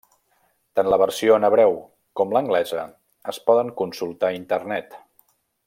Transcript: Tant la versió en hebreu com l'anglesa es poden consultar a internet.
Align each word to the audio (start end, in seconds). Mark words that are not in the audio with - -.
Tant 0.79 0.87
la 0.93 0.97
versió 1.01 1.35
en 1.41 1.45
hebreu 1.49 1.75
com 2.21 2.33
l'anglesa 2.37 2.87
es 3.35 3.41
poden 3.51 3.73
consultar 3.83 4.31
a 4.33 4.39
internet. 4.43 4.99